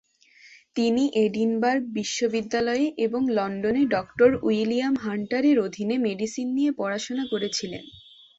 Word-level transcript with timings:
তিনি 0.75 1.03
এডিনবার্গ 1.23 1.83
বিশ্ববিদ্যালয়ে 1.97 2.85
এবং 3.05 3.21
লন্ডনে 3.37 3.83
ডঃ 3.93 4.07
উইলিয়াম 4.47 4.95
হান্টারের 4.97 5.57
অধীনে 5.59 5.95
মেডিসিন 6.05 6.47
নিয়ে 6.57 6.71
পড়াশোনা 6.77 7.23
করেছিলেন। 7.31 7.83